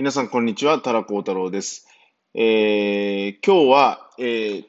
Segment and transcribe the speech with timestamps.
[0.00, 0.78] 皆さん、こんにちは。
[0.78, 1.86] タラコ太郎です。
[2.32, 4.64] えー、今日は、えー、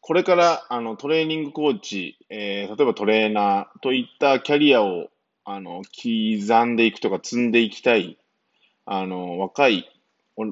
[0.00, 5.10] これからあのトレーニングコーチ、えー、例えばトレーナーといったキャリアを
[5.44, 8.16] あの刻んでいくとか積んでいきたい
[8.86, 9.86] あの若い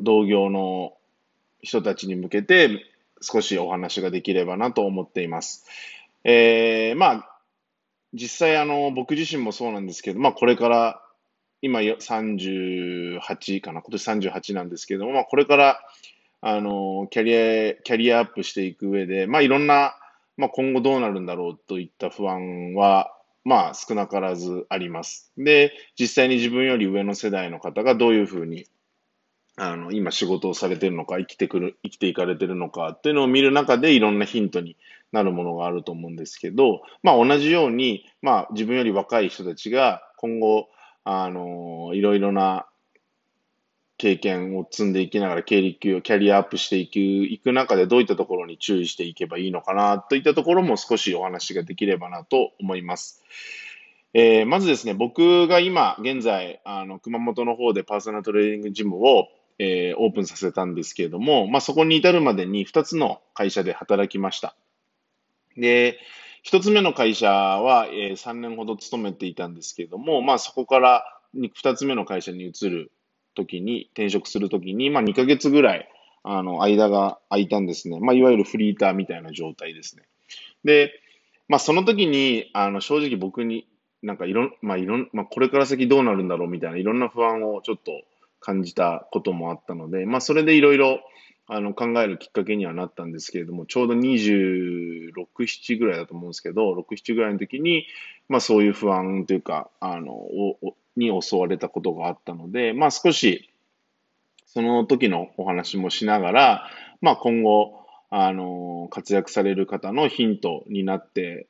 [0.02, 0.92] 同業の
[1.62, 2.84] 人たちに向けて
[3.22, 5.64] 少しお話ができればなと思っています。
[6.24, 7.38] えー、まあ、
[8.12, 11.02] 実際あの僕自身もそうなんですけど、まあこれから
[11.60, 15.80] 今38かな、今年38なんですけども、まあ、これから、
[16.40, 19.96] あの、キャリア、キャリアアップしていく上で、まあ、いろんな、
[20.36, 23.12] まあ、今後どうなるんだろうといった不安は、
[23.44, 25.32] まあ、少なからずあります。
[25.36, 28.66] で、実際に自分より上の世代の方がどういうふうに、
[29.56, 34.76] あの、今仕事をされてるのか、生きてくる、生きていかれてるのかっていうのを見る中でいろんなヒントに
[35.10, 40.68] なるものがあると思うんですけど、まあ同じように、まあ自分より若い人たちが今後、
[41.10, 42.66] あの、いろいろな
[43.96, 53.24] 経験を積んでいきながら経歴をキャリアアップしていくいく中でどういったところに注意していけばいいのかなといったところも少しお話ができればなと思います。
[54.12, 64.54] えー、まずですね、僕が今現在あの熊本の方でパーソナルトレーニングジムを、えー、オープンさせたんですけれども、まあ、そこに至るまでに2つの会社で働きました。
[65.56, 65.98] で、
[66.42, 72.92] 一つ目の会社は、えー、3年ほど勤めていたんですけれども、まあそこから二つ目の会社に移る
[73.34, 75.88] ときに、転職するときに、まあ2ヶ月ぐらい、
[76.22, 78.00] あの、間が空いたんですね。
[78.00, 80.02] まあいわゆるフリーターみたいな状態ですね。
[80.64, 80.92] で、
[81.48, 83.66] まあその時に、あの、正直僕に
[84.02, 87.92] なんかいろん、まあいろん、まあこれから先どうなるんだろうみたいないろんな不安をちょっと
[88.40, 91.00] 感じたこともあったので、まあそれでいろいろ、
[91.50, 97.86] あの考えるきっかけにはなったんですけれども、ちょうど26、7ぐらいだと思うんですけど、6、7ぐらいの時に、
[98.28, 100.14] まあそういう不安というか、あの、
[100.96, 103.50] に襲われたことがあったので、まあ少し、
[104.44, 106.70] その時のお話もしながら、
[107.00, 111.46] まあ今後、あの、活躍される方のヒントになって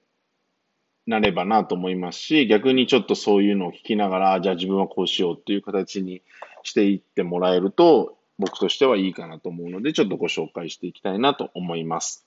[1.09, 6.23] なればなと思いますし、逆にちょっとそういうのを聞きながら、じゃあ自分はこうしようっていう形に
[6.63, 12.27] していってもらえると、僕としてはいいかなと思うので、ちょっとご紹介していきたいなと思います。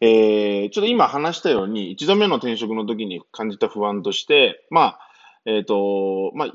[0.00, 4.98] えー、ちょっと今話したように、一度目の転職の時に感じた不安として、まあ、
[5.44, 6.52] えっ、ー、と、まあ、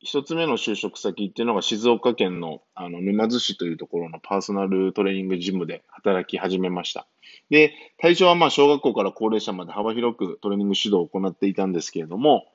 [0.00, 7.08] 一つ目の就職先っていうのが静岡県のあの沼津市というところのパーソナルトレーニングジムで働き始めました。
[7.50, 12.46] で、対象はまあ小学校から高齢者まで幅広くトレーニング指導を行っていたんですけれども、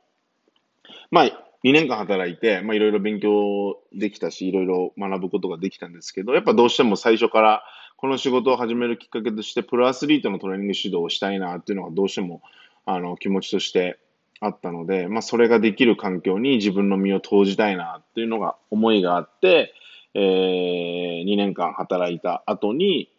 [1.11, 7.63] まあ、2年間働いて、まあいろいろ勉強できたし、いろいろ学ぶことができたんですけど、やっぱどうしても最初から
[7.97, 12.41] この仕事を始めるきっかけとして、プロアスリートのトレーニング指導をしたいなっていうのがどうしても
[12.85, 13.97] あの気持ちとして
[14.41, 19.73] あったので、まあそれができる環境に自分の身を投じたいなっていうのが思いがあって、
[20.15, 23.09] えー、2年間働いた後に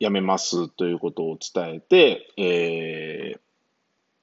[0.00, 3.40] 辞めますということを伝えて、えー、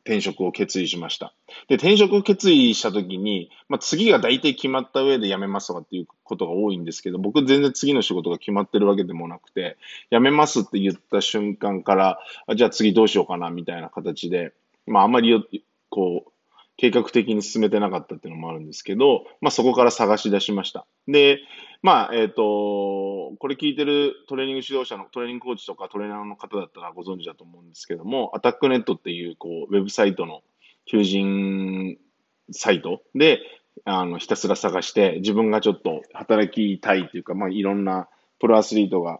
[0.05, 1.33] 転職を決意しました。
[1.67, 9.77] で、転職を決意したときに、まあ、次が大体決まった上で辞めますとかっていうことが多いんですけど、僕全然次の仕事が決まってるわけでもなくて、
[10.11, 14.53] 辞めますって言った瞬間から、あじゃあ次どうしようかなみたいな形で、
[14.85, 16.31] まああまりこう、
[16.77, 20.85] 計画的に進めてなかったっていうのもあるんですけど、まあそこから探し出しました。
[21.07, 21.39] で、
[21.81, 30.41] まあ、えっ、ー、と、これ聞いてるトレーニング指導者のトレーニングコーチとかトレーナーの方だったらご存知だと思うんですけども、アタックネットっていうこうウェブサイトの
[30.85, 31.97] 求人
[32.51, 33.39] サイトで、
[33.83, 38.07] あの、ひたすら探して、自分がちょっと働きたいっていうか、まあいろんな
[38.39, 39.19] プロアスリートが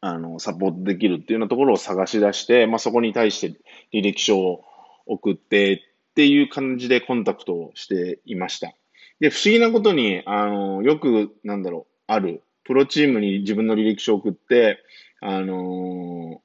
[0.00, 3.58] あの、サポートできるっていうようなところを探し出して、まあ、そこに対して
[3.92, 4.64] 履歴書を
[5.06, 5.82] 送って
[6.18, 8.74] っていう感じでコンタクトをしていました。
[9.20, 14.82] で、不思議なことに、あの、よく、なんだろう、ある、プロチームに自分の履歴書を送って、
[15.20, 16.40] あの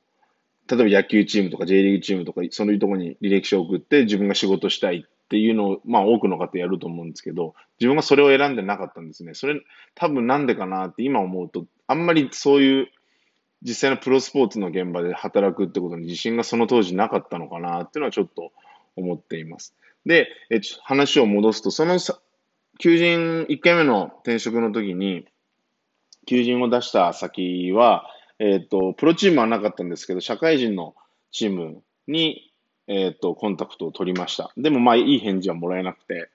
[0.70, 9.34] 例えば野球チームとか J リーグチームとか、そういうところに履歴書を送って自分が仕事したいっていうのを、まあ多くの方やると思うんですけど、自分がそれを選んでなかったんですね。
[9.34, 9.60] それ、
[9.96, 12.88] 多分なんでかなって今思うと、あんまりそういう
[13.64, 18.52] 実際のプロスポーツの現場で働くってことに自信がその当時なかったのかなっていうのはちょっと
[18.96, 19.76] 思っています。
[20.06, 21.98] で、えちょ話を戻すと、その
[22.80, 25.26] 求人、1回目の転職の時に、
[26.26, 28.08] 求人を出した先は、
[28.40, 30.96] えっ、ー、と、プロチームはなかったんですけど、社会人の
[31.32, 32.52] チームに、
[32.88, 34.52] えっ、ー、と、コンタクトを取りました。
[34.58, 36.30] でも、まあ、いい返事はもらえなくて。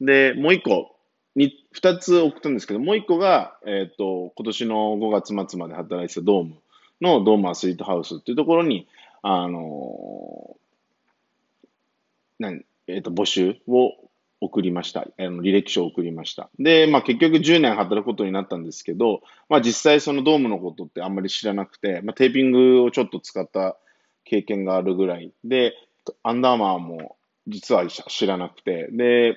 [0.00, 0.96] で、もう一個、
[1.34, 6.56] に、二つ送ったんですけど、もう一個が、えっ、ー、と、今年の5月末まで働いてたドーム
[7.00, 8.86] のドームアスリートハウスっていうところに、
[9.22, 10.56] あの
[12.42, 13.92] 何、えっ、と、募集を
[14.40, 15.06] 送りました。
[15.18, 16.50] あの履歴書を送りました。
[16.58, 23.76] で、まあ結局10年働くことになったんですけど、まあ実際そのドームのことってあんまり知らなくて、まあテーピングをちょっと使った
[24.24, 25.74] 経験があるぐらいで、
[26.24, 27.16] アンダーマーも
[27.46, 29.36] 実は知らなくて、で、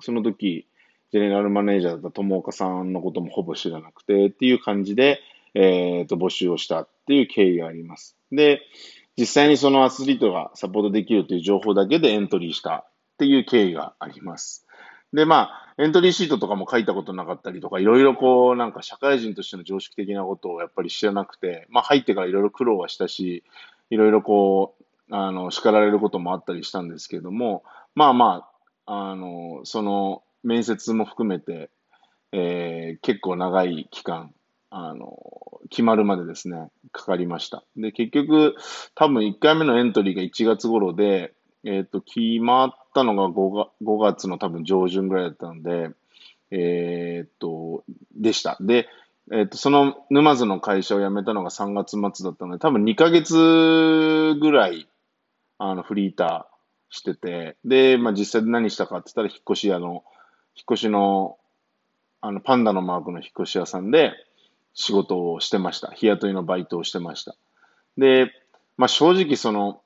[0.00, 0.68] その時、
[1.10, 5.20] ジェネラルマネージャーだった友岡さんのこともほぼ知らなくてっていう感じで、
[5.54, 8.16] えっ、ー、と、募集をしたっていう経緯があります。
[8.32, 8.62] で、
[9.16, 12.84] 実際にそのアスリートがサポートできるという情報だけでエントリーした
[13.14, 14.66] っていう経緯があります。
[15.12, 23.44] で、まあ、エントリーシートとかも書いたことなかったりとか、いろいろこう、なんか社会人としての常識的なことをやっぱり知らなくて、まあ入ってからいろいろ苦労はしたし、
[23.90, 24.84] いろいろこう、
[25.14, 27.62] あの、叱られることもあったりしたんですけども、
[27.94, 28.50] まあま
[28.86, 31.70] あ、あの、その面接も含めて、
[32.32, 34.34] えー、結構長い期間、
[34.76, 37.62] あの、決まるまでですね、かかりました。
[37.76, 38.56] で、結局、
[38.96, 41.32] 多分1回目のエントリーが1月頃で、
[41.62, 45.90] えっ、ー、と、決まったのが 5, が5月の多分上旬ぐらいだったので、
[46.50, 47.84] えっ、と、
[48.16, 48.56] でした。
[48.60, 48.88] で、
[49.32, 53.36] えっ、と、その沼津の会社を辞めたのが3月末だったので、多分2ヶ月
[54.40, 54.88] ぐらい、
[55.58, 60.02] あの、フリーターしてて、で、まあ実際何したかって言ったら、引っ越し屋の、
[60.56, 61.38] 引っ越しの、
[62.20, 64.14] あの、パンダのマークの引っ越し屋さんで、
[64.74, 65.90] 仕事をしてました。
[65.92, 67.34] 日雇いのバイトをしてました。
[67.96, 68.32] で、
[68.76, 69.80] まあ正直その、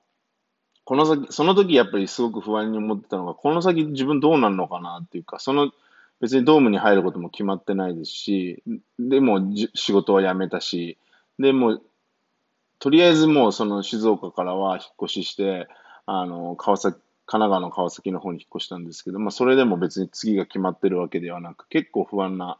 [0.85, 5.71] この先、その時やっぱりすごく不安に思ってたのが、この先自分どうなるのかなっていうか、その
[6.21, 8.63] 別にドームに入ることも決まってないですし、
[8.99, 9.41] でも
[9.75, 10.99] 仕事は辞めたし、
[11.39, 11.81] でも、
[12.81, 15.69] とりあえずもうその静岡からは引っ越しして、
[16.07, 22.59] あの、川崎、神奈川の川崎の方に引っ越したんですけど、まあそれでも別に次が決まってるわけではなく、結構不安な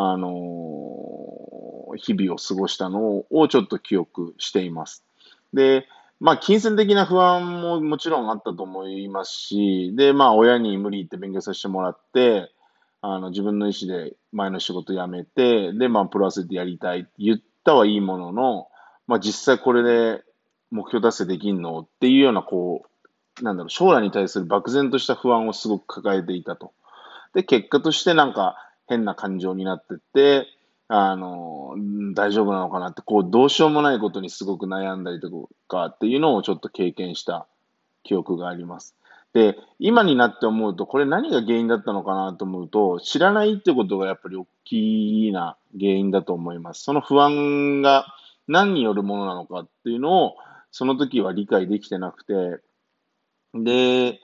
[0.00, 5.04] あのー、日々を過ごしたのをちょっと記憶しています。
[5.52, 5.88] で、
[6.20, 12.52] まあ、金銭的な不安ももちろんあったと思いますし、で、まあ、親に無理言って勉強させてもらって、
[13.00, 18.68] あの、自分の意思で前の仕事辞めて、で、まあ、プロアスリートやりたいって言ったはいいものの、
[19.08, 20.22] まあ、実際これで
[20.70, 22.84] 目標達成できんのっていうような、こ
[23.40, 26.72] う、なんだろう、将来に対する漠然とした不安をすごく抱えていたと。
[27.34, 30.46] で、結果としてなんか、変な感情になってって、
[30.88, 31.74] あの、
[32.14, 37.46] 大丈夫なのかなって、こう、どうしようもないことにすごく悩んだりとかっていうのをちょっと経験した
[38.02, 38.96] 記憶があります。
[39.34, 46.82] で、今になって思うと、これ何が原因だったのかなと思うと、知らないってことがやっぱり大きな原因だと思います。
[46.82, 48.06] その不安が
[48.46, 50.36] 何によるものなのかっていうのを、
[50.70, 52.62] その時は理解できてなくて、
[53.54, 54.20] で、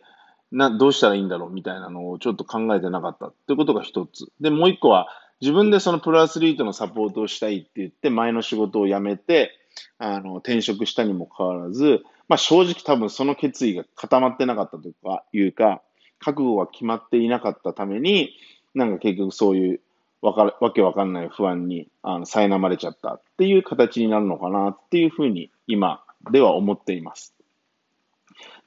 [0.54, 4.28] な、どうしたらいいんだろうみたいなのをちょっと考えてなかったってことが一つ。
[4.40, 5.08] で、もう一個は、
[5.40, 9.50] 自分でそのプロアスリートのサポートをしたいって言って、前の仕事を辞めて、
[9.98, 15.82] あの、転職したにもかかわらず、まあ正直多分その決意が固まってなかったとかいうか、
[16.20, 18.30] 覚悟が決まっていなかったために、
[18.74, 19.80] なんか結局そういう
[20.22, 27.34] わかわけわかんない不安にあの苛まれちゃったっていう形になるのかなっていうふうに今では思っています。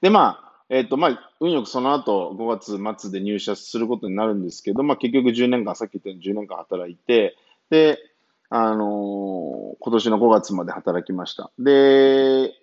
[0.02, 7.38] で、まあ、えっ、ー、と、まあ、運よくその後、5月末で入社することになるんですけど、まあ、結局10年間、さっき言ったように10年間働いて、
[7.70, 8.00] で、
[8.50, 11.52] あのー、今年の5月まで働きました。
[11.60, 12.54] で、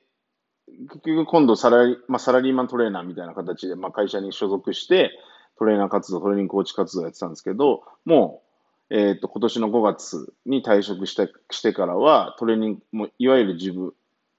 [0.67, 5.11] 結局今度サラリ,、まあ、サラリーマントレーナーみたいな形で、まあ、会社に所属して、
[5.59, 8.43] トレーナー活動、トレーニングコーチ活動やってたんですけど、も
[8.91, 13.95] う、えっ、ー、と、今年の5月に退職してしてからは、トレーニング、もいわゆる自分、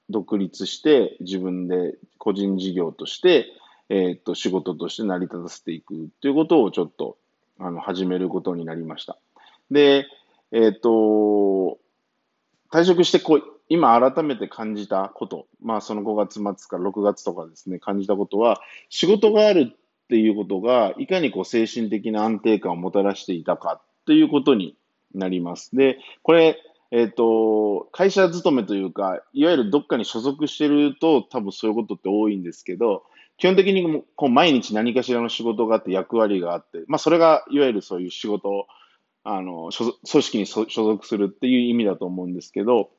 [0.09, 3.47] 独立して自分で個人事業として、
[3.89, 7.17] えっ、と、仕事として成り立たせていくということをちょっと、
[7.59, 9.17] あの、始めることになりました。
[9.71, 10.07] で、
[10.51, 11.77] えっ、と、
[12.71, 24.77] 退職してこう、今改めて感じたこと、まあその5月末から6月とかですね、感じたことは、仕事があるっていうことが、いかにこう精神的な安定感をもたらしていたかということに
[25.13, 25.75] なります。
[25.75, 26.59] で、これ、
[26.91, 33.03] えっ、ー、と、会社勤めというか、いわゆるどっかに所属してると多分そういうことって多いんですけど、
[33.37, 38.67] 基本的にこう毎日何かしらの仕事があって役割があって、まあそれがいわゆるそういう仕事、
[39.23, 42.91] あの、組織に所属するっていう意味だと思うんですけど、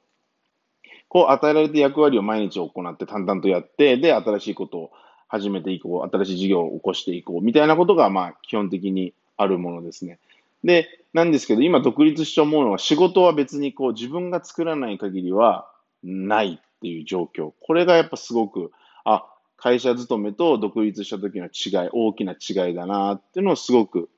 [1.08, 4.90] こう与えられた役割を毎日行って淡々とやって、で、新しいことを
[5.28, 10.18] 始めていこう、新しい事業を起こしていこう、みたいなことがまあ基本的にあるものですね。
[10.64, 15.70] で、なんですけど、今独立して思うのは、仕事は別にこう自分が作らない限りは
[16.02, 17.52] ないっていう状況。
[17.60, 18.72] これがやっぱすごく、
[19.04, 19.24] あ、
[19.56, 24.08] 会社勤めと独立した時の違い、大きな違いだなっていうのをすごく、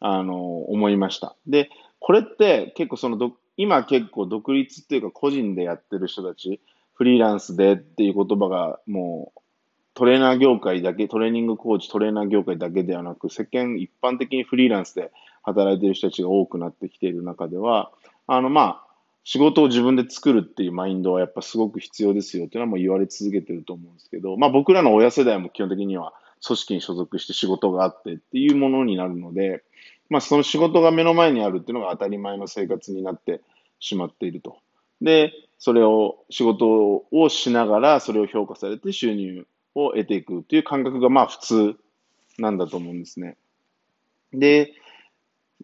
[0.00, 1.36] あの、思いました。
[1.46, 6.60] で、これって結構その今結構独立っていうか個人でやってる人たち、
[6.94, 9.40] フリーランスでっていう言葉がもう
[9.94, 17.92] トレーナー業界だけ、トレーニングコーチ、トレーナー業界だけではなく、世間一般的にフリーランスで働いている人たちが多くなってきている中では、
[18.26, 18.83] あの、まあ、
[19.24, 26.12] 仕事を自分で作るっていうマインドはやっぱすごく必要ですよっていうのはもう言われ続けてると思うんですけど、まあ僕らの親世代も基本的には
[26.46, 29.64] 組織に所属して仕事があってっていうものになるので、
[30.10, 33.40] まあその仕事が目の前にあるっていうのが当たり前の生活になって
[33.80, 34.58] しまっていると。
[35.00, 41.76] で、それを、仕事をしながらそれを評価されて収入を得ていくっていう感覚がまあ普通
[42.38, 43.36] なんだと思うんですね。
[44.32, 44.74] で、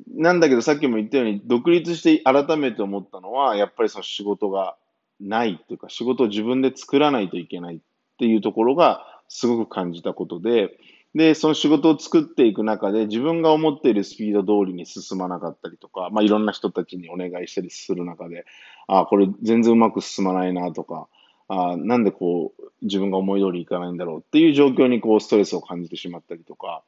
[0.09, 4.77] なんだけどさっきも言ったように、独立して改めて思ったのは、やっぱりその仕事が
[5.21, 7.81] ないっていうか、仕事を自分で作らないといけないっ
[8.19, 10.79] ていうところがすごく感じたことで、
[11.15, 18.47] で、その仕事を作っていく中で自分が思っているスピード通りに進まなかったりとか、まあいろんな人たちにお願いしたりする中で、
[18.87, 21.09] あこれ全然うまく進まないなとか、
[21.49, 26.85] あなんでこう自分が思い通りいかないんだろうっていう状況にこうストレスを感じてしまったりとか、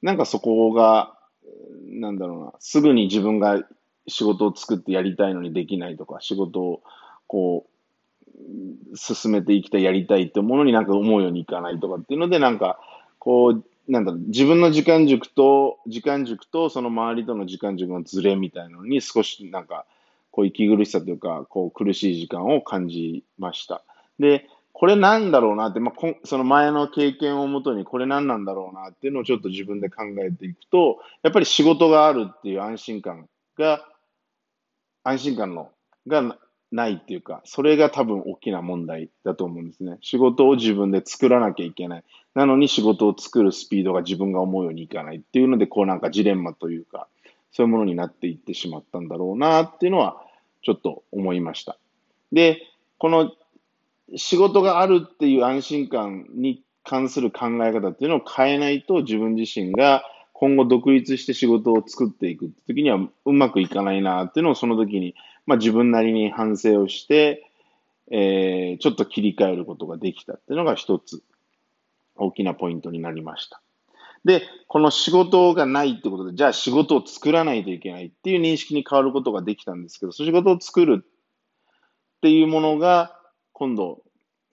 [0.00, 1.17] なんかそこが
[1.86, 3.62] なんだろうな、すぐに自分が
[4.06, 6.82] 仕事を作ってやりたいのにできないとか、仕事を
[7.26, 12.78] こう、進めていきたい、やりたいってものになんか思うようにいかないとかっていうので、なんか、
[13.18, 19.86] こう、なんだろう、自分の時間軸と、時間軸とその周りとの時間軸のズレみたいなのに少しなんか、
[20.30, 23.82] こう息苦しさというか、こう苦しい時間を感じました。
[24.18, 24.48] で、
[24.78, 33.84] これなんだろうなって、まあ、こその前の経験をもとにこれ何なんだろうなっていうのをちょっと自分で考えていくと、やっぱり仕事があるっていう安心感が、
[35.02, 35.72] 安心感の、
[36.06, 36.38] が
[36.70, 39.98] ないっていうか、それが多分大きな問題だと思うんですね。
[40.00, 42.04] 仕事を自分で作らなきゃいけない。
[42.36, 47.08] なのに仕事を作るスピードが自分が思うようにいかないっていうので、こうなんかジレンマというか、
[47.50, 50.22] そういうものになっていってしまったんだろうなっていうのは、
[50.62, 51.76] ちょっと思いました。
[52.30, 52.62] で、
[52.98, 53.32] この
[54.16, 65.14] 仕事があるっていう安心感に関する考え方っていうのを変えないと自分自身が今後独立して仕事を作っていくって時にはうまくいかないなっていうのをその時に、
[65.46, 67.50] まあ、自分なりに反省をして、
[68.10, 71.22] えー、ちょっと切り替えることができたっていうのが一つ
[72.16, 73.60] 大きなポイントになりました。
[74.24, 83.17] で、この仕事がないってことで、じゃあ仕事を作らないといけないっていう認識に変わることができたんですけど、その仕事を作るっていうものが、
[83.58, 84.02] 今度、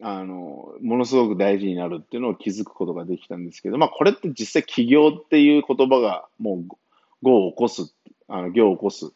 [0.01, 6.75] あの、ものすごく大事になるっていうのを気づくことができたんですけど、まあこれって実際起業っていう言葉がもう、
[7.24, 7.93] 業を起こす、
[8.27, 9.09] あの、業を起こすっ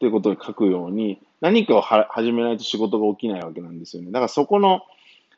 [0.00, 4.10] ていうことに書くように、何かを始めないと仕事が起きないわけなんですよね。
[4.10, 4.82] だからそこの、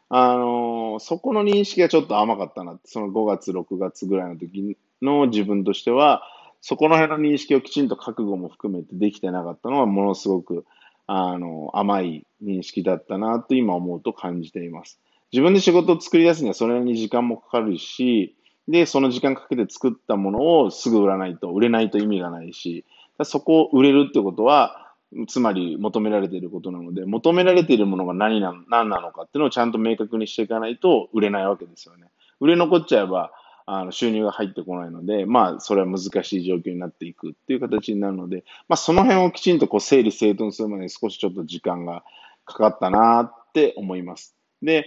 [0.08, 6.22] あの、そこの認識がちょっと甘かったなって、その5月、6月ぐらいの時の自分としては、
[6.62, 10.64] そこの辺の認識をきちんと覚悟も含めてできてなかったのはものすごく
[11.12, 15.00] あの、甘い認識だったなと今思うと感じています。
[15.32, 18.36] 自分で仕事を作り出すにはそれなりに時間もかかるし、
[18.68, 22.84] で、その時間かけて作ったものをすぐ売らないと、売れないと意味がないし、
[23.24, 24.92] そこを売れるってことは、
[25.26, 32.06] つまり求められていることなので、求められているものが何な何なのかっていうのをちゃんと明確にしていかないと売れないわけですよね。
[32.38, 33.32] 売れ残っちゃえば、
[33.72, 42.02] あの収入が入ってこないので、まあ、それは難しい状況になっていくっていう形になるので、まあ、その辺をきちんとこう整理整頓するまで少しちょっと時間が
[42.44, 44.34] かかったなって思います。
[44.60, 44.86] で、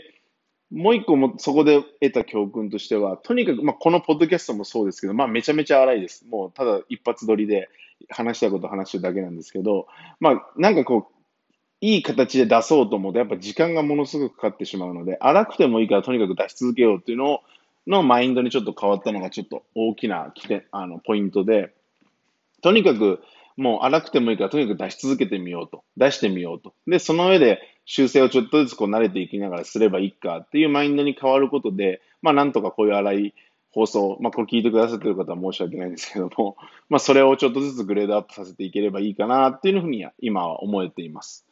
[0.70, 6.26] もう一個もそこで得た教訓としては、とにかく、まあ、このポッドキャストもそうですけど、まあ、めちゃめちゃ荒いです。
[6.28, 7.70] もう、ただ一発撮りで
[8.10, 9.88] 話したいこと話してるだけなんですけど、
[10.20, 11.14] まあ、なんかこう、
[11.80, 17.40] いい形で出そうと思うと、やっぱ時間がものすごくかかってしまうので、荒くてもいいからとにかく出し続けようっていうのを
[17.88, 21.74] のマインドにちょっと変わったのがちょっと大きな起点、あの、ポイントで、
[22.62, 23.22] とにかく
[23.58, 25.84] もう荒くてもいいからとにかく出し続けてみようと。
[25.98, 26.74] 出してみようと。
[26.88, 33.34] で、その上で修正をちょっとずつこう慣れていきながらすればいいかっていうマインドに変わることで、まあなんとかこういう荒い
[33.72, 36.58] 放送、まあこれ聞いてくださってる方は申し訳ないんですけども、
[36.90, 41.46] まあそれをちょっとずつグレードアップさせていければいいかなっていうふうには今は思えています。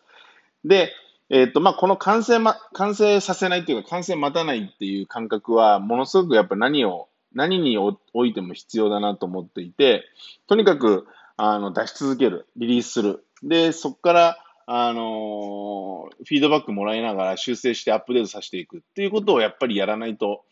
[0.65, 0.91] で、
[1.33, 10.03] えっ、と、まあ、この完成ま、完成させないというか、完成待たないっていう感覚は、ものすごくやっぱ何を、何においても必要だなと思っていて、
[10.47, 11.07] とにかく、
[11.37, 13.23] あの、出し続ける、リリースする。
[13.43, 20.43] で、そこから、あのー、フィードバックもらいながら修正してアップデートさせていくっていうことをやっぱりやらないと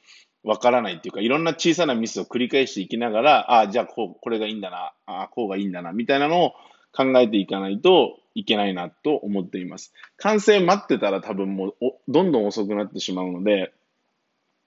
[0.43, 6.53] わからないっていうか、いろんな小さなミスを繰り返していきながら、ああ、じゃあこう、これがいいんだな、ああ、こうがいいんだな、みたいなのを
[6.93, 9.93] 考えていかないといけないなと思っています。
[10.17, 11.73] 完成待ってたら多分もう
[12.07, 13.73] どんどん遅くなってしまうので、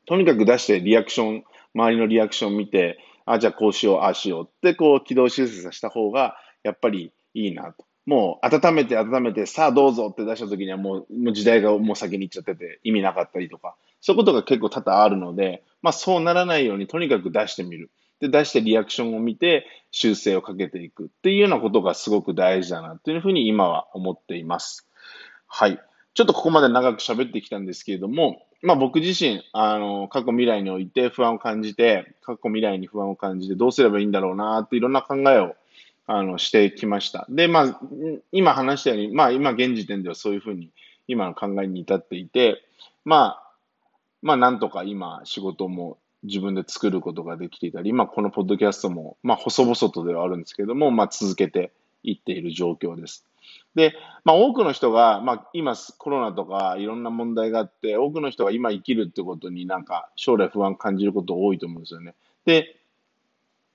[0.07, 7.85] とにかく出してリアクション、周りのリアクション見て、あ、じゃあこうしよう、ああしようってこう軌道修正させた方がやっぱりいいなと。
[8.05, 17.91] もう温めて温めて、さあどうぞって出した時にはもうもう時代がもう先に行っちゃってて意味なかったりとかそういうことが結構多々あるので、まあそうならないようにとにかく出してみる。
[18.23, 24.89] で、出してリアクションを見て修正をかけていくっていうようなことがすごく大事だなというふうに今は思っています。
[25.49, 25.81] はい。
[26.15, 35.57] ちょっとここまで長く喋ってきたんですけれども、まあ僕自身、あの、過去未来において不安を感じて、過去未来に不安を感じてどうすればいいんだろうなっていろんな考えを
[36.07, 37.27] あのしてきました。
[37.29, 37.81] で、まあ、
[38.31, 40.71] 今話したように、まあ今現時点ではそういうふうに
[41.09, 42.63] 今の考えに至っていて、
[43.05, 43.53] まあ、
[44.23, 53.27] まあなんとか今仕事も自分で作ることができていたり、今このポッドキャストも、まあ細々とではあるんですけども、まあ続けていっている状況です。
[53.75, 62.15] で、まあ、多くの人が、まあ、今、コロナとかいろんな問題があって、多くの人が今生きるってことになんか将来不安感じること多いと思うんですよね。
[62.45, 62.77] で、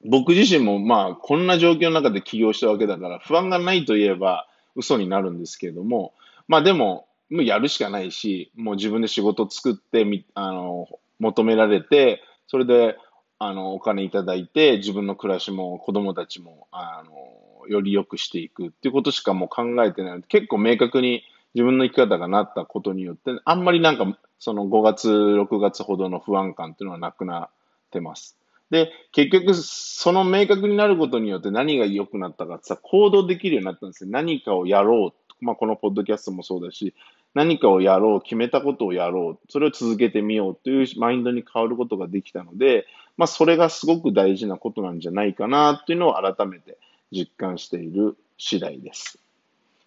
[0.05, 6.13] 僕自身もまあ、こんな状況の中で起業したわけだから、不安がないといえば嘘になるんですけれども、
[6.47, 10.87] まあでも、もうやるしかないし、もう自分で仕事作ってみ、あの、
[11.19, 12.97] 求められて、それで、
[13.39, 20.27] あの、お金いただいて、自分の暮らしも子供たちも、あの、より良くしていくっていうことしかもう考えてないので。
[20.27, 21.23] 結構明確に
[21.53, 27.49] 自分の生き方がなったことによって、あんまりなんかその5月、6月ほどの不安感っていうのはなくなっ
[27.91, 28.37] てます。
[28.69, 34.09] で、結局、その明確になることによって何が良くなったかってさ、行動できるようになったんですよ。
[34.09, 35.26] 何かをやろう。
[35.41, 36.93] まあ、このポッドキャストもそうだし、
[37.33, 42.85] 何かをやろう、決めたことをやろう、それを続けてみようというマインドに変わることができたので、
[43.17, 46.77] まあ、それがすごく大事なことなんじゃないかなっていうのを改めて
[47.11, 49.19] 実感している次第です。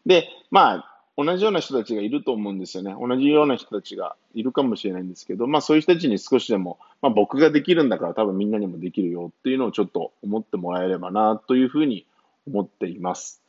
[0.07, 0.91] で、まあ、
[1.23, 2.95] 同じような人たちがいると思うんですよね。
[2.99, 12.07] 同じような人たちがいるかもしれないんですけど、まあそういう人たちに少しでも、まあ僕ができるんだから多分みんなにもできるよっていうのをちょっと思ってもらえればなというふうに
[12.47, 13.43] 思っています。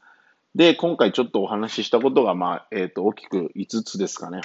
[0.55, 4.41] で、今回ちょっとお話ししたことが、まあ、えっ、ー、と、大きく5つですかね。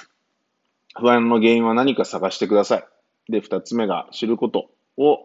[0.98, 2.84] 不安の原因は何か探してください。
[3.28, 5.18] で、2つ目が知ることを、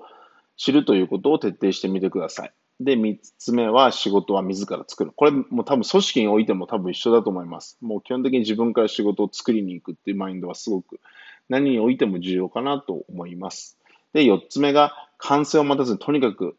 [0.58, 2.54] 知るということを徹底してみてください。
[2.80, 5.12] で、三つ目は仕事は自ら作る。
[5.16, 7.78] これも多分組織においても多分一緒だと思います。
[7.82, 11.00] もう基本的に自分から仕事を作りに行くっていうマインドはすごく
[11.48, 13.78] 何においても重要かなと思います。
[14.14, 16.58] で、四つ目が完成を待たずにとにかく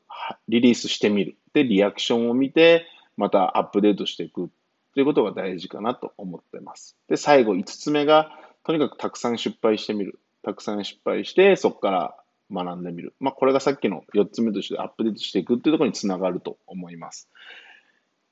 [0.49, 1.37] リリースしてみる。
[1.53, 4.51] で、リアクションを見て、またアップデートしていく
[4.95, 6.97] ということが大事かなと思ってます。
[7.09, 8.31] で、最後五つ目が
[8.65, 10.19] とにかくたくさん失敗してみる。
[10.43, 12.17] たくさん失敗して、そこから
[12.53, 13.15] 学んでみる。
[13.21, 17.29] まあ、これがさっきの4つ目としてアップデートしていくっていうところにつながると思います。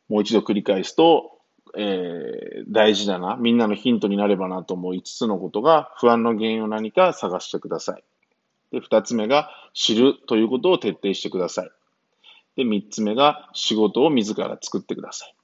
[0.09, 1.38] もう一度繰り返すと、
[1.77, 8.05] えー、大事だな、みんなのヒントになればなと思う5つのことが不安の原因を何か探してください。
[8.73, 11.71] で、2つ目が知るということを徹底してください。
[12.56, 15.34] で、3つ目が仕事を自ら作ってください。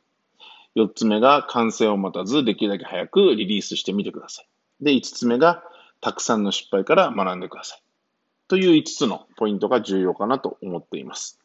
[0.77, 4.85] 4つ目が完成を待たずできるだけ早くリリースしてみてください。
[4.85, 5.63] で、5つ目が
[6.01, 7.83] たくさんの失敗から学んでください。
[8.49, 11.41] という5つのポイントが重要かなと思っています。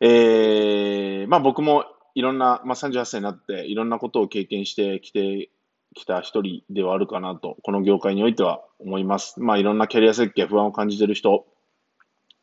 [0.00, 1.84] えー、まあ僕も
[2.14, 5.50] いろんな、まあ38歳になっていろんなことを経験してきて
[5.94, 9.40] きた一人ではあるかなと、この業界においては思います。
[9.40, 11.46] まあいろんなキャリア設計、不安を感じている人、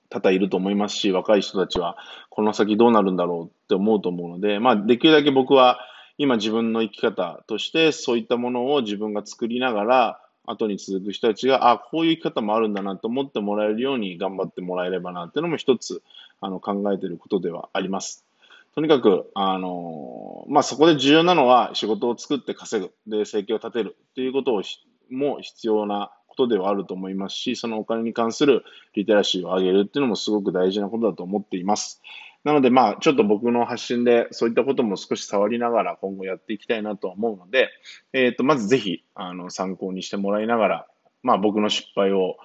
[0.10, 1.98] 多々いると思いますし、若い人たちは
[2.30, 5.80] この先どうなるんだろうって思うと思うので、まあできるだけ僕は
[6.18, 16.02] 今自分の生き方としてそういったものを自分が作りながら、後に続く人たちが、あ、こういう生き方もあるんだなと思ってもらえるように頑張ってもらえればなっていうのも一つ
[16.40, 18.26] あの考えていることではあります。
[18.74, 24.64] とにかく、あのまあ、そこで重要なのは仕事を作って稼ぐ、で、生計を立てるっていうことを
[25.10, 32.02] も必要なことではあると思いますし、そのお金に関するリテラシーを上げるっていうのもすごく大事なことだと思っています。
[32.44, 37.70] なので、まあ、ちょっと僕の発信でそういったことも少し触りながら今後やっていきたいなと思うので、
[38.14, 40.88] えっ、ー、と、まずぜひ、あの、参考にしてもらいながら、
[41.24, 42.38] まあ、僕の失敗を、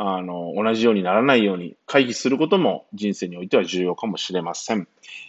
[0.00, 4.86] あの、同じようにならないように回避することも人生においては重要かもしれません。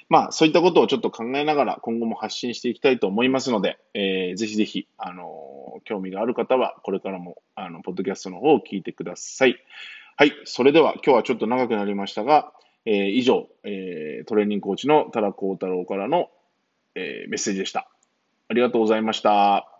[0.10, 9.58] まあ、そういったことをちょっと考えながら今後も発信していきたいと思いますので、えー、ぜひぜひ、あの、興味がある方は、これからも、あの、ポッドキャストの方を聞いてください。
[10.18, 10.34] はい。
[10.44, 12.52] それでは、今日はちょっと長くなりましたが、
[12.86, 16.30] えー、以上、えー、トレーニングコーチの多田幸太郎からの、
[16.94, 17.90] えー、メッセージでした。
[18.50, 19.79] ありがとうございました。